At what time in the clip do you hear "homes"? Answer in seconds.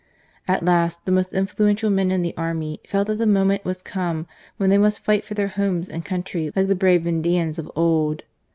5.49-5.91